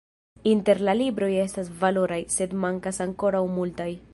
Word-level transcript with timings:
Inter 0.51 0.77
la 0.87 0.95
libroj 0.99 1.29
estas 1.43 1.69
valoraj, 1.83 2.19
sed 2.37 2.57
mankas 2.65 3.05
ankoraŭ 3.07 3.45
multaj. 3.61 3.91